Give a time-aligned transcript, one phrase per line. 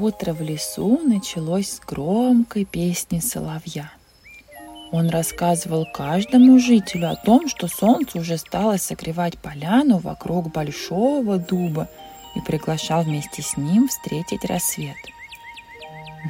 [0.00, 3.90] Утро в лесу началось с громкой песни соловья.
[4.92, 11.88] Он рассказывал каждому жителю о том, что солнце уже стало согревать поляну вокруг большого дуба
[12.36, 14.96] и приглашал вместе с ним встретить рассвет.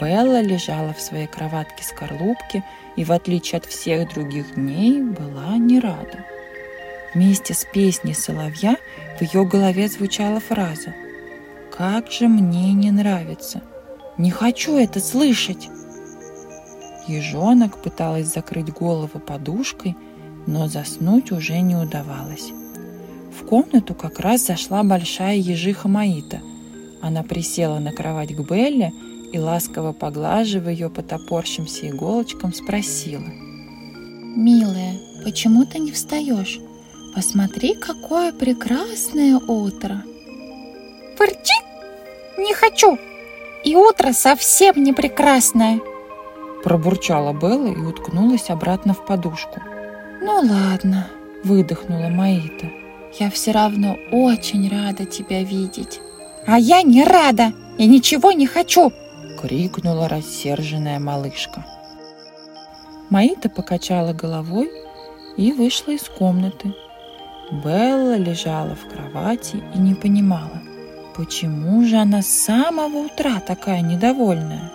[0.00, 2.62] Белла лежала в своей кроватке-скорлупке
[2.94, 6.24] и, в отличие от всех других дней, была не рада.
[7.14, 8.76] Вместе с песней соловья
[9.18, 10.94] в ее голове звучала фраза–
[11.76, 13.60] как же мне не нравится.
[14.16, 15.68] Не хочу это слышать.
[17.06, 19.94] Ежонок пыталась закрыть голову подушкой,
[20.46, 22.50] но заснуть уже не удавалось.
[23.38, 26.40] В комнату как раз зашла большая ежиха Маита.
[27.02, 28.92] Она присела на кровать к Белле
[29.32, 33.26] и, ласково поглаживая ее по топорщимся иголочкам, спросила.
[34.34, 36.58] «Милая, почему ты не встаешь?
[37.14, 40.02] Посмотри, какое прекрасное утро!»
[42.38, 42.98] Не хочу.
[43.64, 45.80] И утро совсем не прекрасное.
[46.62, 49.60] Пробурчала Белла и уткнулась обратно в подушку.
[50.20, 51.08] Ну ладно,
[51.44, 52.70] выдохнула Маита.
[53.18, 56.00] Я все равно очень рада тебя видеть.
[56.46, 58.92] А я не рада и ничего не хочу,
[59.40, 61.64] крикнула рассерженная малышка.
[63.10, 64.70] Маита покачала головой
[65.36, 66.74] и вышла из комнаты.
[67.50, 70.60] Белла лежала в кровати и не понимала,
[71.16, 74.70] Почему же она с самого утра такая недовольная?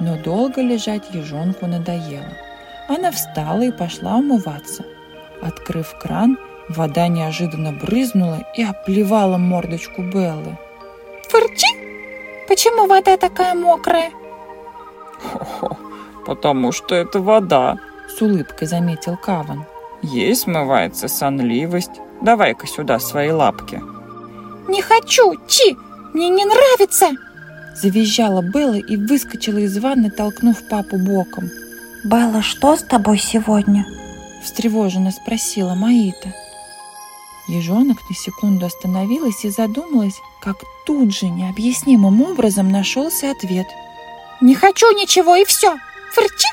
[0.00, 2.32] Но долго лежать ежонку надоело.
[2.88, 4.82] Она встала и пошла умываться.
[5.42, 6.38] Открыв кран,
[6.70, 10.56] вода неожиданно брызнула и оплевала мордочку Беллы.
[11.28, 12.48] «Фырчи!
[12.48, 14.10] Почему вода такая мокрая?»
[15.20, 15.76] «Хо-хо,
[16.24, 17.76] потому что это вода»,—
[18.08, 19.66] с улыбкой заметил Каван.
[20.00, 22.00] «Ей смывается сонливость.
[22.22, 23.91] Давай-ка сюда свои лапки».
[24.68, 25.76] Не хочу, Чи!
[26.12, 27.10] Мне не нравится!»
[27.74, 31.50] Завизжала Белла и выскочила из ванны, толкнув папу боком.
[32.04, 33.86] «Белла, что с тобой сегодня?»
[34.42, 36.34] Встревоженно спросила Маита.
[37.48, 43.66] Ежонок на секунду остановилась и задумалась, как тут же необъяснимым образом нашелся ответ.
[44.40, 45.76] «Не хочу ничего и все!
[46.12, 46.48] Фырчи!»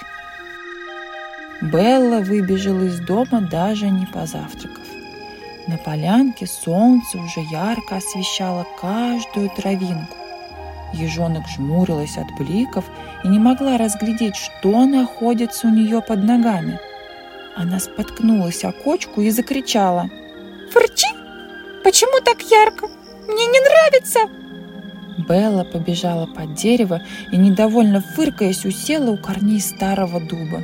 [1.61, 4.88] Белла выбежала из дома, даже не позавтракав.
[5.69, 10.17] На полянке солнце уже ярко освещало каждую травинку.
[10.93, 12.85] Ежонок жмурилась от бликов
[13.23, 16.79] и не могла разглядеть, что находится у нее под ногами.
[17.55, 20.09] Она споткнулась о кочку и закричала.
[20.71, 21.05] «Фырчи!
[21.83, 22.87] Почему так ярко?
[23.27, 24.21] Мне не нравится!»
[25.29, 30.63] Белла побежала под дерево и, недовольно фыркаясь, усела у корней старого дуба.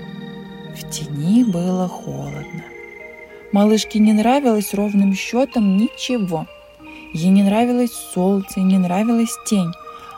[0.75, 2.63] В тени было холодно.
[3.51, 6.45] Малышке не нравилось ровным счетом ничего.
[7.13, 9.71] Ей не нравилось солнце, не нравилась тень.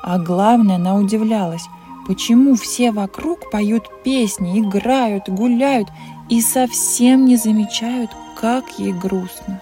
[0.04, 1.66] А главное, она удивлялась,
[2.08, 5.90] почему все вокруг поют песни, играют, гуляют
[6.30, 9.62] и совсем не замечают, как ей грустно.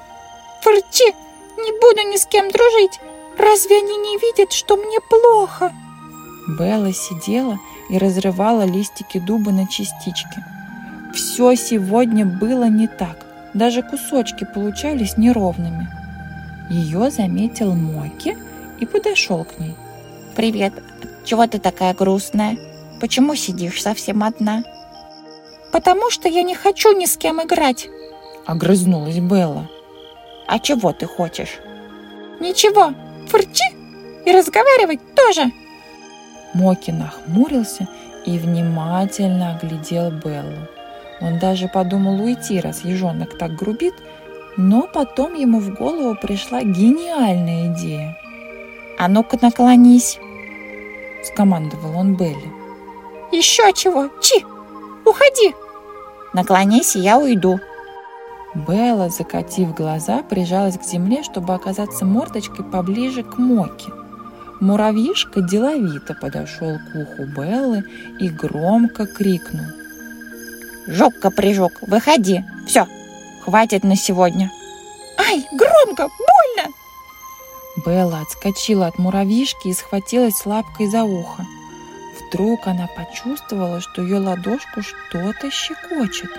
[0.62, 1.14] «Фырчи!
[1.58, 3.00] Не буду ни с кем дружить!
[3.38, 5.74] Разве они не видят, что мне плохо?»
[6.48, 7.60] Белла сидела
[7.90, 10.44] и разрывала листики дуба на частички.
[11.14, 13.25] Все сегодня было не так.
[13.56, 15.88] Даже кусочки получались неровными.
[16.70, 18.38] Ее заметил Моки
[18.82, 19.76] и подошел к ней.
[20.36, 20.74] «Привет!
[21.24, 22.58] Чего ты такая грустная?
[23.00, 24.62] Почему сидишь совсем одна?»
[25.72, 27.88] «Потому что я не хочу ни с кем играть!»
[28.46, 29.70] Огрызнулась Белла.
[30.48, 31.60] «А чего ты хочешь?»
[32.42, 32.94] «Ничего!
[33.30, 33.74] Фырчи!
[34.26, 35.50] И разговаривать тоже!»
[36.54, 37.88] Моки нахмурился
[38.26, 40.68] и внимательно оглядел Беллу.
[41.22, 43.94] Он даже подумал уйти, раз ежонок так грубит,
[44.58, 48.18] но потом ему в голову пришла гениальная идея.
[48.98, 50.20] «А ну-ка наклонись!»–
[51.24, 52.52] скомандовал он Белли.
[53.32, 54.10] «Еще чего?
[54.22, 54.46] Чи!
[55.06, 55.54] Уходи!»
[56.34, 57.60] «Наклонись, и я уйду!»
[58.54, 63.92] Белла, закатив глаза, прижалась к земле, чтобы оказаться мордочкой поближе к Моке.
[64.62, 67.84] Муравьишка деловито подошел к уху Беллы
[68.20, 69.66] и громко крикнул–
[70.88, 72.44] Жук-каприжук, выходи.
[72.68, 72.88] Все,
[73.44, 74.52] хватит на сегодня.
[75.18, 76.74] Ай, громко, больно!
[77.86, 81.46] Белла отскочила от муравьишки и схватилась лапкой за ухо.
[82.20, 86.30] Вдруг она почувствовала, что ее ладошку что-то щекочет.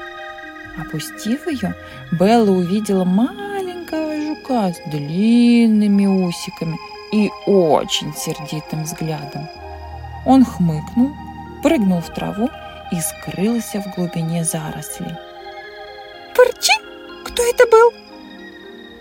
[0.79, 1.75] Опустив ее,
[2.13, 6.79] Белла увидела маленького жука с длинными усиками
[7.13, 9.49] и очень сердитым взглядом.
[10.25, 11.13] Он хмыкнул,
[11.63, 12.49] прыгнул в траву
[12.93, 15.15] и скрылся в глубине зарослей.
[16.35, 16.73] «Фырчи!
[17.25, 17.93] Кто это был?»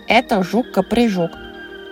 [0.08, 1.30] «Это жук-каприжук.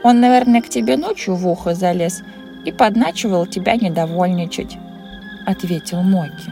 [0.02, 2.22] Он, наверное, к тебе ночью в ухо залез.
[2.64, 4.78] и подначивал тебя недовольничать»,—
[5.46, 6.50] ответил Моки.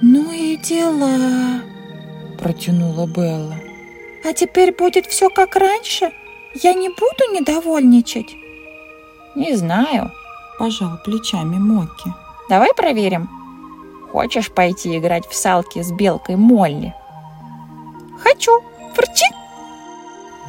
[0.00, 1.60] «Ну и дела»,—
[2.38, 3.56] протянула Белла.
[4.24, 6.10] «А теперь будет все как раньше?
[6.54, 8.34] Я не буду недовольничать?»
[9.34, 10.10] «Не знаю»,—
[10.58, 12.10] пожал плечами Моки.
[12.48, 13.28] «Давай проверим.
[14.12, 16.94] Хочешь пойти играть в салки с белкой Молли?»
[18.22, 18.60] «Хочу!
[18.94, 19.24] Фырчи!»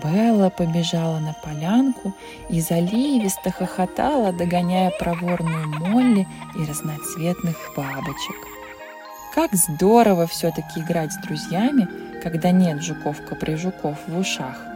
[0.04, 2.13] Белла побежала на полянку
[2.50, 8.36] и заливисто хохотала, догоняя проворную Молли и разноцветных бабочек.
[9.33, 11.88] Как здорово все-таки играть с друзьями,
[12.21, 14.73] когда нет жуков-каприжуков в ушах.